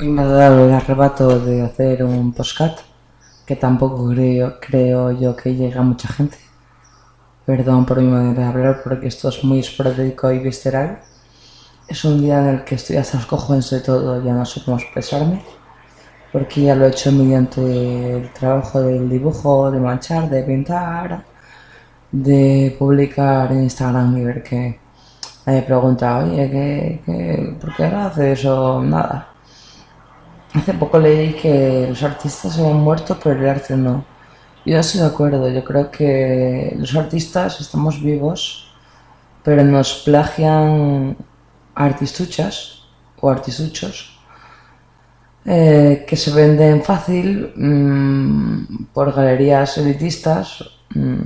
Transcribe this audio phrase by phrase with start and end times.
[0.00, 2.78] Me ha dado el arrebato de hacer un postcat
[3.46, 6.38] que tampoco creo, creo yo que llegue a mucha gente.
[7.44, 11.00] Perdón por mi manera de hablar porque esto es muy esporádico y visceral.
[11.88, 14.62] Es un día en el que estoy hasta los cojones de todo, ya no sé
[14.64, 15.42] cómo expresarme.
[16.32, 21.24] Porque ya lo he hecho mediante el trabajo del dibujo, de manchar, de pintar,
[22.12, 24.81] de publicar en Instagram y ver que
[25.46, 28.82] nadie pregunta, oye, ¿qué, ¿por qué no haces eso?
[28.82, 29.28] Nada.
[30.54, 34.04] Hace poco leí que los artistas se han muerto, pero el arte no.
[34.64, 38.72] Yo no estoy de acuerdo, yo creo que los artistas estamos vivos,
[39.42, 41.16] pero nos plagian
[41.74, 42.84] artistuchas
[43.20, 44.18] o artistuchos
[45.44, 50.62] eh, que se venden fácil mmm, por galerías elitistas
[50.94, 51.24] mmm,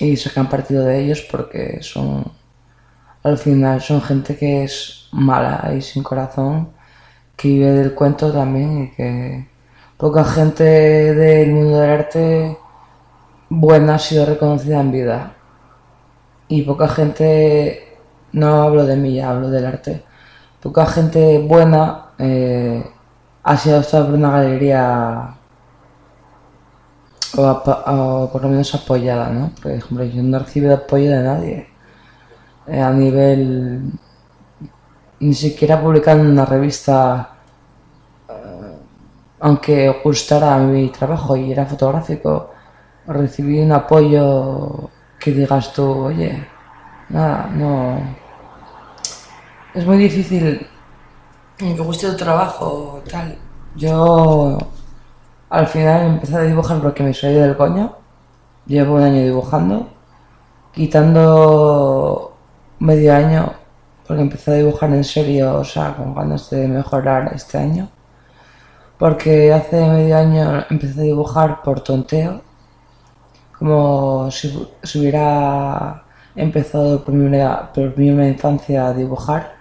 [0.00, 2.30] y sacan partido de ellos porque son
[3.22, 6.70] al final son gente que es mala y sin corazón
[7.36, 9.48] que vive del cuento también y que
[9.96, 12.58] poca gente del mundo del arte
[13.48, 15.32] buena ha sido reconocida en vida
[16.48, 17.98] y poca gente
[18.32, 20.04] no hablo de mí hablo del arte
[20.60, 22.84] poca gente buena eh,
[23.42, 25.34] ha sido hasta por una galería
[27.36, 29.52] o, por lo menos apoyada, ¿no?
[29.62, 31.69] Por ejemplo, yo no he recibido apoyo de nadie
[32.66, 33.92] eh, a nivel
[35.20, 37.36] ni siquiera publicando en una revista
[38.28, 38.76] eh,
[39.40, 42.50] aunque gustara mi trabajo y era fotográfico
[43.06, 46.46] recibí un apoyo que digas tú oye
[47.08, 48.20] nada no
[49.72, 50.66] es muy difícil.
[51.56, 53.38] Que guste tu trabajo tal.
[53.76, 54.58] Yo
[55.48, 57.94] al final empecé a dibujar porque me salí del coño.
[58.66, 59.88] Llevo un año dibujando
[60.72, 62.36] quitando
[62.80, 63.52] medio año
[64.10, 67.88] porque empecé a dibujar en serio, o sea, con ganas de mejorar este año.
[68.98, 72.42] Porque hace medio año empecé a dibujar por tonteo,
[73.56, 74.48] como si,
[74.98, 76.02] hubiera
[76.34, 77.38] empezado por mi,
[77.72, 79.54] por mi infancia a dibujar,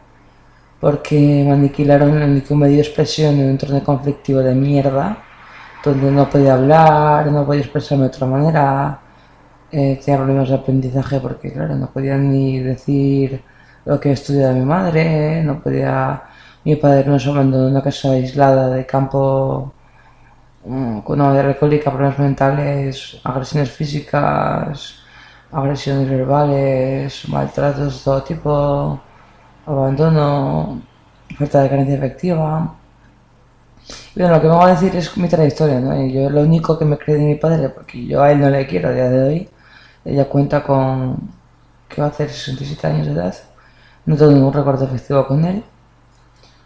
[0.82, 5.18] porque me aniquilaron en un medio de expresión en un entorno conflictivo de mierda,
[5.84, 9.00] donde no podía hablar, no podía expresarme de otra manera,
[9.72, 13.42] eh, tenía problemas de aprendizaje porque, claro, no podía ni decir
[13.86, 16.24] lo que estudiado mi madre, no podía...
[16.66, 19.74] Mi padre nos abandonó en una casa aislada de campo
[20.66, 24.96] mm, con una madre alcohólica, problemas mentales, agresiones físicas,
[25.52, 29.00] agresiones verbales, maltratos de todo tipo,
[29.66, 30.82] abandono,
[31.38, 32.76] falta de carencia efectiva.
[34.16, 36.00] Y bueno, lo que me voy a decir es mi trayectoria, ¿no?
[36.04, 38.50] Y yo lo único que me cree de mi padre, porque yo a él no
[38.50, 39.50] le quiero a día de hoy,
[40.10, 41.18] ella cuenta con
[41.88, 43.36] que va a hacer 67 años de edad
[44.10, 45.64] no tengo ningún recuerdo efectivo con él.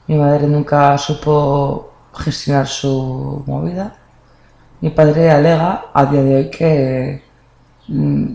[0.08, 3.98] Mi madre nunca supo gestionar su movida.
[4.80, 7.24] Mi padre alega a día de hoy que
[7.90, 8.34] mmm,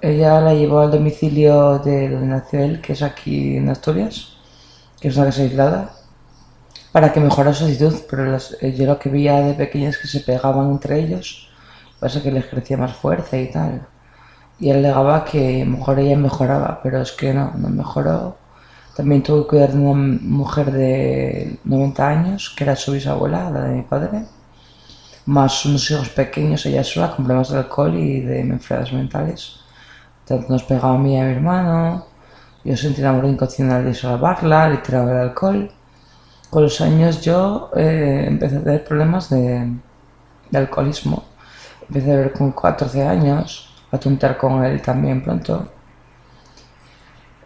[0.00, 4.36] ella la llevó al domicilio de donde nació él, que es aquí en Asturias,
[5.00, 5.90] que es una casa aislada,
[6.92, 10.06] para que mejorara su actitud, pero las, yo lo que veía de pequeña es que
[10.06, 11.48] se pegaban entre ellos,
[12.00, 13.86] pasa que les crecía más fuerza y tal
[14.58, 18.36] y él alegaba que mejor ella mejoraba, pero es que no, no mejoró.
[18.96, 23.62] También tuvo que cuidar de una mujer de 90 años, que era su bisabuela, la
[23.64, 24.24] de mi padre,
[25.26, 29.60] más unos hijos pequeños, ella sola, con problemas de alcohol y de enfermedades mentales.
[30.24, 32.06] Tanto nos pegaba a mí y a mi hermano,
[32.64, 35.70] yo sentí el amor incondicional de salvarla, le tiraba el alcohol.
[36.50, 39.72] Con los años yo eh, empecé a tener problemas de,
[40.50, 41.24] de alcoholismo.
[41.88, 45.68] Empecé a ver con 14 años a tontear con él también pronto.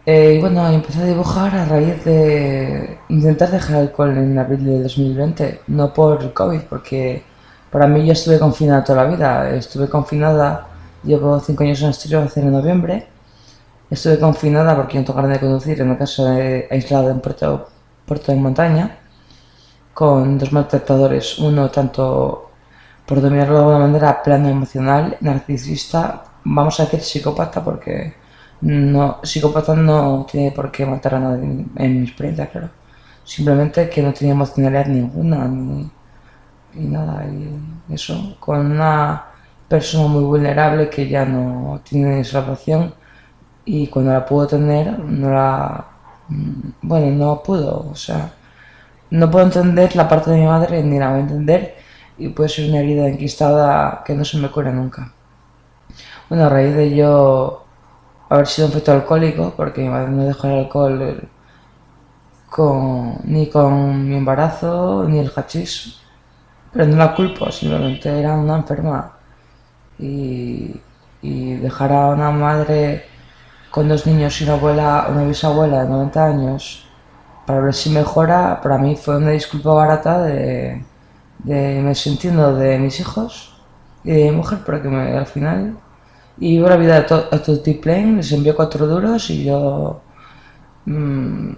[0.05, 4.65] Eh, y bueno, empecé a dibujar a raíz de intentar dejar el alcohol en abril
[4.65, 7.23] de 2020, no por COVID, porque
[7.71, 9.49] para mí yo estuve confinada toda la vida.
[9.55, 10.67] Estuve confinada,
[11.03, 13.07] llevo cinco años en Asturias, en noviembre.
[13.89, 16.35] Estuve confinada porque no tengo de conducir en una casa
[16.71, 17.69] aislada en Puerto,
[18.05, 18.97] Puerto de Montaña,
[19.93, 22.50] con dos maltratadores, uno tanto
[23.11, 28.13] por dominarlo de alguna manera plano emocional, narcisista, vamos a decir psicópata porque
[28.61, 31.43] no psicópata no tiene por qué matar a nadie
[31.75, 32.69] en, mi experiencia, claro.
[33.25, 35.91] Simplemente que no tenía emocionalidad ninguna ni,
[36.73, 37.25] ni nada.
[37.25, 39.25] Y eso, con una
[39.67, 42.93] persona muy vulnerable que ya no tiene salvación
[43.65, 45.85] y cuando la pudo tener no la
[46.81, 48.31] bueno no pudo o sea
[49.09, 51.80] no puedo entender la parte de mi madre ni la voy a entender
[52.25, 55.11] y puede ser una herida enquistada que no se me cura nunca
[56.31, 57.65] bueno, a raíz de yo
[58.29, 61.29] haber sido un feto alcohólico, porque mi madre no dejó el alcohol
[62.49, 65.99] con, ni con mi embarazo ni el hachís.
[66.71, 69.11] Pero no la culpo, simplemente era una enferma.
[69.99, 70.79] Y,
[71.21, 73.05] dejar a una madre
[73.69, 76.87] con dos niños y una abuela, una bisabuela de 90 años
[77.45, 80.81] para ver si mejora, para mí fue una disculpa barata de,
[81.43, 83.53] de me sintiendo de mis hijos
[84.03, 85.77] y de mi mujer, para que me, al final
[86.41, 90.01] y la vida a, to, a les envió cuatro duros y yo
[90.85, 91.51] mmm,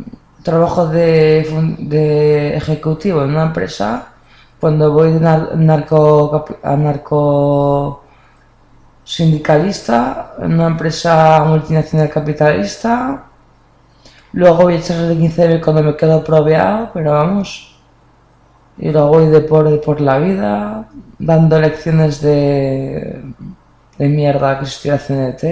[0.44, 4.10] trabajo de, de, ejecutivo en una empresa.
[4.60, 8.04] Cuando voy de narco, a narco
[9.06, 13.26] sindicalista en una empresa multinacional capitalista.
[14.34, 17.73] Luego voy a echar de 15 cuando me quedo proveado, pero vamos.
[18.78, 20.90] Y luego voy de por, por la vida,
[21.20, 23.22] dando lecciones de
[23.98, 25.44] de mierda que la CNT.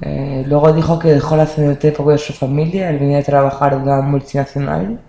[0.00, 3.74] Eh, luego dijo que dejó la CNT porque de su familia, él venía a trabajar
[3.74, 5.00] en una multinacional.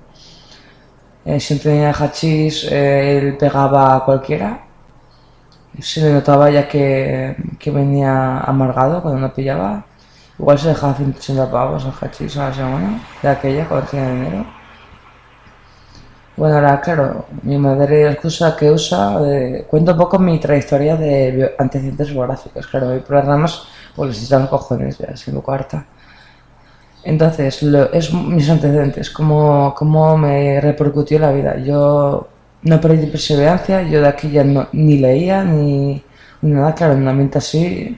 [1.26, 4.62] Eh, siempre tenía hachís, eh, él pegaba a cualquiera.
[5.80, 9.86] Se le notaba ya que, que venía amargado cuando no pillaba.
[10.40, 14.46] Igual se dejaba 180 pavos el hachís a la semana, de aquella cuando tenía dinero.
[16.38, 21.56] Bueno, ahora, claro, mi madre excusa que usa, eh, cuento un poco mi trayectoria de
[21.58, 22.68] antecedentes biográficos.
[22.68, 23.64] Claro, hay programas,
[23.96, 25.86] pues les dan cojones, ya, siendo cuarta.
[27.06, 31.58] Entonces, lo, es mis antecedentes, cómo, cómo me repercutió la vida.
[31.60, 32.28] Yo
[32.64, 36.04] no perdí perseverancia, yo de aquí ya no, ni leía, ni,
[36.42, 37.98] ni nada, claro, en un ambiente así,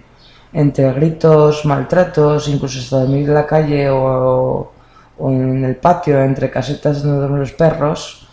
[0.54, 4.72] entre gritos, maltratos, incluso hasta dormir en la calle o,
[5.18, 8.27] o en el patio, entre casetas donde duermen los perros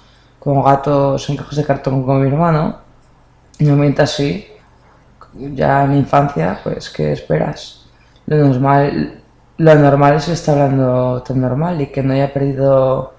[0.44, 2.76] como gatos en cajas de cartón con mi hermano.
[3.58, 4.46] Y momento así,
[5.34, 7.86] ya en mi infancia, pues, ¿qué esperas?
[8.26, 9.22] Lo normal,
[9.56, 13.14] lo normal es está hablando tan normal y que no haya perdido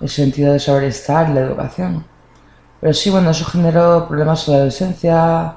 [0.00, 2.04] el sentido de saber estar, la educación.
[2.80, 5.56] Pero sí, bueno, eso generó problemas en la adolescencia,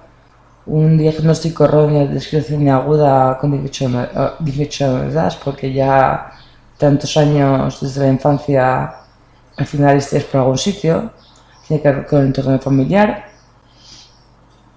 [0.66, 6.32] un diagnóstico erróneo de esquizofrenia aguda con 18, 18 años porque ya
[6.78, 9.05] tantos años desde la infancia
[9.58, 11.12] al final estés por algún sitio,
[11.68, 13.26] tiene que ver con el entorno familiar.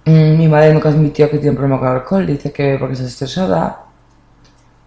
[0.04, 3.06] Mm, mi madre nunca admitió que tiene un problema con alcohol, dice que porque está
[3.06, 3.84] estresada.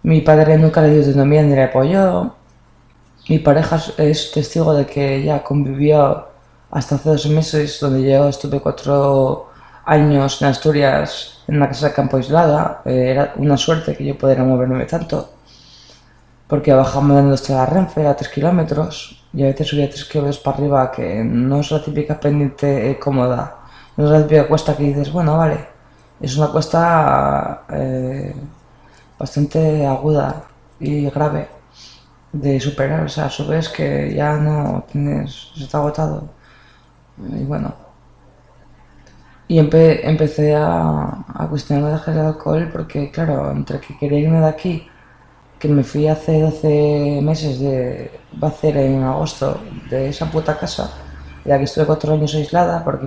[0.04, 2.36] Mi padre nunca le dio autonomía ni le apoyó.
[3.30, 6.28] Mi pareja es testigo de que ella convivió
[6.72, 9.50] hasta hace dos meses, donde yo estuve cuatro
[9.86, 12.82] años en Asturias en una casa de campo aislada.
[12.86, 15.30] Eh, era una suerte que yo pudiera moverme tanto,
[16.48, 20.40] porque bajamos dando hasta la Renfe a tres kilómetros y a veces subía tres kilómetros
[20.40, 23.58] para arriba, que no es la típica pendiente cómoda,
[23.98, 25.68] no es la típica cuesta que dices, bueno, vale,
[26.20, 28.36] es una cuesta eh,
[29.18, 30.44] bastante aguda
[30.80, 31.48] y grave
[32.34, 36.30] de superar, o sea, subes que ya no tienes, se está agotado,
[37.18, 37.74] y bueno.
[39.48, 44.48] Y empe empecé a, a dejar el alcohol porque, claro, entre que quería irme de
[44.48, 44.91] aquí
[45.62, 48.10] que me fui hace 12 meses de
[48.44, 49.62] va a ser en agosto
[49.92, 50.90] de esa puta casa
[51.46, 53.06] ya que estuve cuatro años aislada porque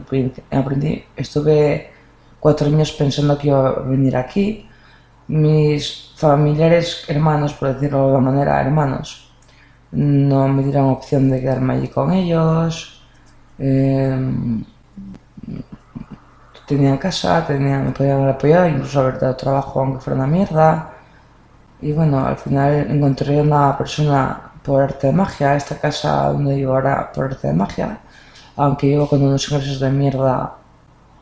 [0.50, 1.90] aprendí estuve
[2.38, 4.68] cuatro años pensando que iba a venir aquí.
[5.26, 9.32] Mis familiares hermanos por decirlo de alguna manera hermanos
[9.90, 13.02] no me dieron opción de quedarme allí con ellos.
[13.58, 14.62] Eh,
[16.66, 20.93] tenía casa tenía, me podían haber apoyado incluso haber dado trabajo aunque fuera una mierda
[21.84, 26.72] y bueno, al final encontré una persona por arte de magia, esta casa donde vivo
[26.72, 27.98] ahora por arte de magia,
[28.56, 30.54] aunque vivo con unos ingresos de mierda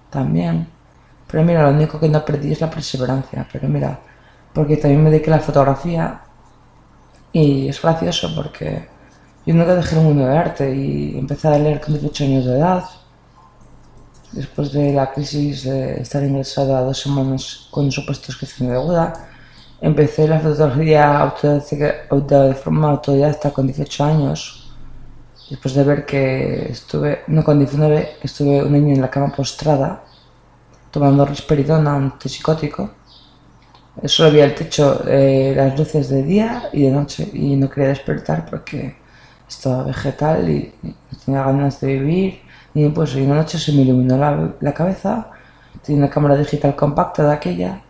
[0.09, 0.69] también.
[1.29, 3.45] Pero mira, lo único que no perdí es la perseverancia.
[3.53, 3.99] Pero mira,
[4.53, 6.21] porque también me dediqué a la fotografía
[7.33, 8.87] y es gracioso porque
[9.45, 12.59] yo nunca dejé el mundo de arte y empecé a leer con 18 años de
[12.59, 12.85] edad.
[14.31, 19.32] Después de la crisis de estar ingresada dos semanas con un supuesto inscripción de deuda,
[19.83, 24.73] Empecé la fotografía de forma autodidacta con 18 años,
[25.51, 30.05] después de ver que estuve, no con 19, estuve un año en la cama postrada,
[30.93, 32.93] tomando risperidona, antipsicótico.
[34.05, 37.89] Solo había el techo, eh, las luces de día y de noche, y no quería
[37.89, 38.95] despertar porque
[39.49, 40.73] estaba vegetal y,
[41.25, 42.41] tenía ganas de vivir.
[42.73, 45.29] Y pues una noche se me iluminó la, la cabeza,
[45.85, 47.83] tenía una cámara digital compacta de aquella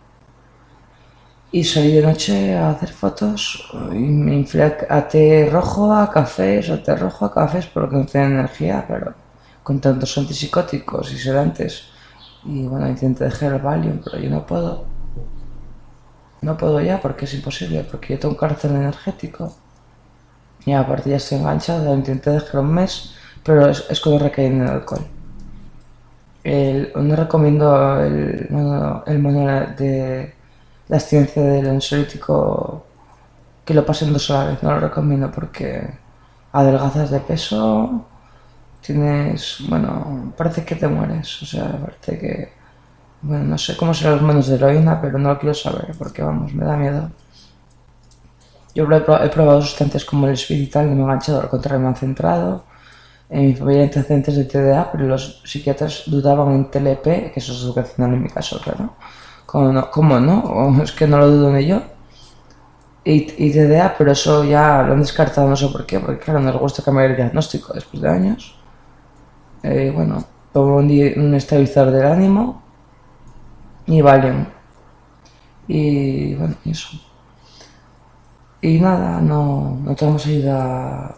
[1.53, 6.71] y salí de noche a hacer fotos y me inflé a té rojo, a cafés,
[6.71, 9.13] a té rojo, a cafés, porque no tenía energía, pero
[9.61, 11.89] con tantos antipsicóticos y sedantes.
[12.43, 14.85] Y bueno, intenté dejar el Valium, pero yo no puedo.
[16.41, 19.53] No puedo ya porque es imposible, porque yo tengo un cárcel energético.
[20.65, 24.67] Y aparte ya estoy enganchado, intenté dejar un mes, pero es, es cuando en el
[24.67, 25.05] alcohol.
[26.43, 28.47] El, no recomiendo el,
[29.05, 30.33] el manual de
[30.87, 32.85] la ciencia del ansiolítico
[33.65, 35.89] que lo pasen dos a la vez, no lo recomiendo porque
[36.51, 38.05] adelgazas de peso,
[38.81, 42.53] tienes, bueno, parece que te mueres, o sea, parece que,
[43.21, 46.21] bueno, no sé cómo serán los manos de heroína, pero no lo quiero saber porque,
[46.21, 47.09] vamos, me da miedo.
[48.75, 51.79] Yo he probado sustancias como el speed y tal, no me he enganchado, al contrario,
[51.79, 52.65] me han centrado.
[53.29, 57.53] En mi familia hay antecedentes de TDA, pero los psiquiatras dudaban en TLP, que eso
[57.53, 58.93] es educacional en mi caso, claro.
[59.53, 60.81] ¿Cómo no?
[60.83, 61.83] Es que no lo dudo ni yo.
[63.05, 66.39] Y, y, TDA, pero eso ya lo han descartado, no sé por qué, porque claro,
[66.39, 68.55] no les gusta cambiar el diagnóstico después de años.
[69.61, 72.63] Eh, bueno, tomo un, un, estabilizador del ánimo
[73.85, 74.45] y Valium.
[75.67, 76.97] Y bueno, eso.
[78.61, 81.15] Y nada, no, no tenemos ayuda,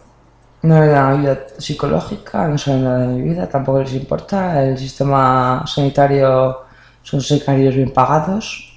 [0.62, 4.62] no me dan ayuda psicológica, no saben nada de mi vida, tampoco les importa.
[4.62, 6.65] El sistema sanitario
[7.06, 8.72] son secarios bien pagados,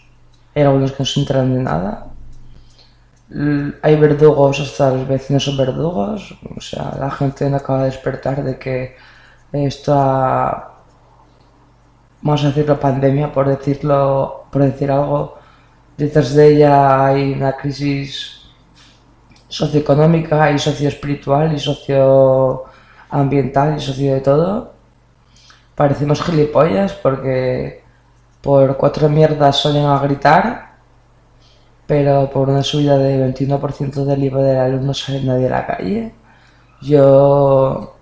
[0.53, 2.05] hay algunos que no se enteran de nada.
[3.81, 8.43] Hay verdugos, hasta los vecinos son verdugos, o sea, la gente no acaba de despertar
[8.43, 8.95] de que
[9.51, 10.73] esta,
[12.21, 15.39] vamos a decirlo, pandemia, por decirlo, por decir algo,
[15.97, 18.41] detrás de ella hay una crisis
[19.47, 24.73] socioeconómica y socioespiritual y socioambiental y socio de todo.
[25.73, 27.88] Parecemos gilipollas porque
[28.41, 30.75] por cuatro mierdas salen a gritar,
[31.87, 35.67] pero por una subida de 21% del IVA del alumno no sale nadie a la
[35.67, 36.13] calle.
[36.81, 37.95] Yo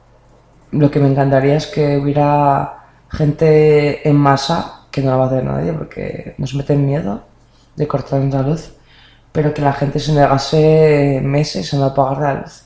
[0.72, 5.28] lo que me encantaría es que hubiera gente en masa, que no la va a
[5.28, 7.24] hacer nadie porque nos meten miedo
[7.76, 8.78] de cortar la luz
[9.38, 12.64] pero que la gente se negase meses a no pagar la luz.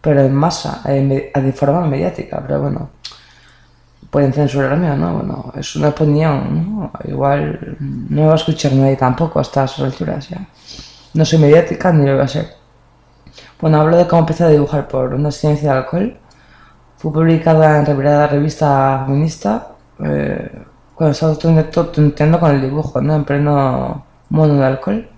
[0.00, 2.88] Pero en masa, de forma mediática, pero bueno,
[4.12, 6.92] pueden censurarme o no, bueno, es una opinión, ¿no?
[7.04, 10.46] Igual no va a escuchar nadie tampoco hasta estas alturas ya.
[11.14, 12.46] No soy mediática ni lo voy a ser.
[13.58, 16.18] Bueno, hablo de cómo empecé a dibujar por una ciencia de alcohol.
[16.98, 19.68] Fue publicada en la revista feminista
[20.04, 20.62] eh,
[20.94, 23.16] cuando estaba tonteando con el dibujo, ¿no?
[23.16, 25.08] En pleno mono de alcohol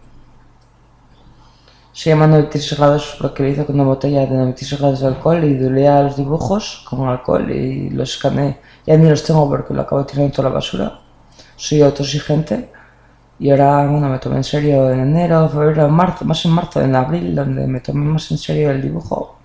[1.95, 5.45] se llama 93 grados porque lo hice con una botella de 93 grados de alcohol
[5.45, 8.59] y dolía los dibujos con alcohol y los escaneé.
[8.85, 10.99] Ya ni los tengo porque lo acabo en toda la basura.
[11.55, 12.73] Soy autoexigente
[13.39, 16.97] y ahora bueno, me tomé en serio en enero, febrero, marzo, más en marzo, en
[16.97, 19.39] abril, donde me tomé más en serio el dibujo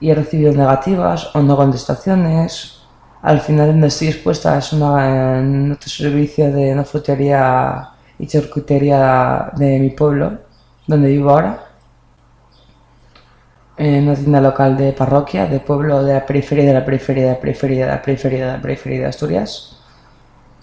[0.00, 2.80] y he recibido negativas o no contestaciones.
[3.22, 9.52] Al final donde estoy expuesta es una, en otro servicio de una frutería y charcutería
[9.56, 10.43] de mi pueblo
[10.86, 11.66] donde vivo ahora,
[13.76, 17.30] en una tienda local de parroquia, de pueblo de la periferia, de la periferia, de
[17.32, 19.80] la periferia, de la periferia, de la periferia de Asturias,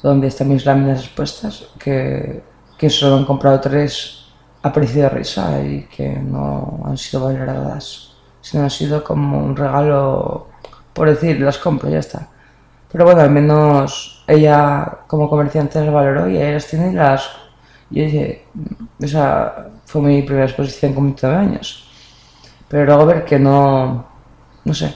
[0.01, 2.41] donde están mis láminas expuestas, que,
[2.77, 4.21] que solo han comprado tres
[4.63, 9.55] a precio de risa y que no han sido valoradas, sino han sido como un
[9.55, 10.47] regalo,
[10.93, 12.27] por decir, las compro, ya está.
[12.91, 18.39] Pero bueno, al menos ella como comerciante las valoró y ella las y
[18.99, 19.51] las...
[19.91, 21.83] fue mi primera exposición con 29 años.
[22.69, 24.05] Pero luego ver que no,
[24.63, 24.93] no sé.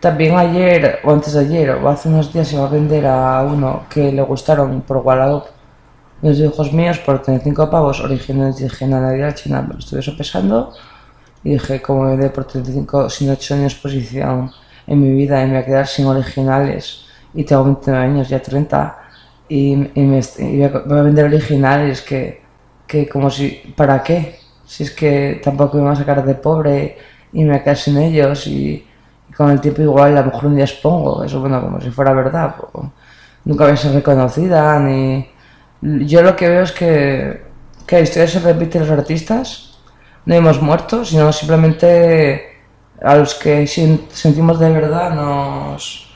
[0.00, 3.84] También ayer, o antes de ayer, o hace unos días, iba a vender a uno
[3.88, 5.46] que le gustaron por Wallapop
[6.22, 9.62] los dibujos míos por 35 pavos originales de la China.
[9.62, 10.72] Me lo estuve sopesando
[11.44, 14.50] y dije, como me dé por 35 sin he hecho ni exposición
[14.88, 18.42] en mi vida y me voy a quedar sin originales y tengo 29 años, ya
[18.42, 18.98] 30,
[19.48, 22.41] y, me, y voy a vender originales que
[22.92, 24.38] que como si, ¿para qué?
[24.66, 26.98] Si es que tampoco me van a sacar de pobre
[27.32, 28.86] y me quedar sin ellos y,
[29.34, 32.12] con el tiempo igual a lo mejor un día expongo, eso bueno, como si fuera
[32.12, 32.54] verdad,
[33.44, 35.26] nunca voy a reconocida ni...
[35.80, 37.42] Yo lo que veo es que,
[37.86, 39.78] que la historia se repite los artistas,
[40.26, 42.60] no hemos muerto, sino simplemente
[43.02, 46.14] a los que sentimos de verdad nos,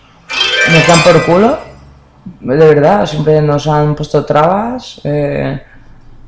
[0.73, 1.59] nos dan por culo,
[2.41, 5.01] de verdad, siempre nos han puesto trabas.
[5.05, 5.61] Eh,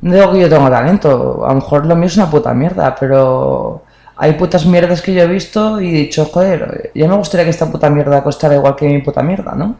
[0.00, 2.94] no digo que yo tenga talento, a lo mejor lo mío es una puta mierda,
[2.98, 3.82] pero
[4.16, 7.50] hay putas mierdas que yo he visto y he dicho, joder, ya me gustaría que
[7.50, 9.76] esta puta mierda costara igual que mi puta mierda, ¿no?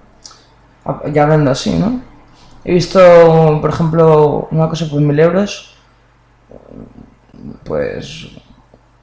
[1.12, 2.00] Ya hablando así, ¿no?
[2.64, 5.74] He visto, por ejemplo, una cosa por mil euros,
[7.64, 8.28] pues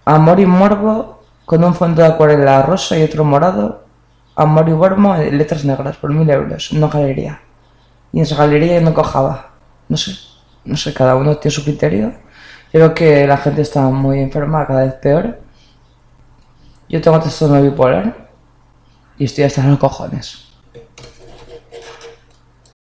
[0.03, 3.83] Amor y Morbo con un fondo de acuarela rosa y otro morado,
[4.35, 7.41] Amor y Morbo en letras negras por mil euros, una galería.
[8.11, 9.51] Y en esa galería yo no cojaba,
[9.87, 10.34] no sé
[10.65, 12.13] no sé, cada uno tiene su criterio.
[12.71, 15.39] Creo que la gente está muy enferma, cada vez peor.
[16.89, 18.29] Yo tengo trastorno bipolar
[19.17, 20.44] y estoy hasta los cojones.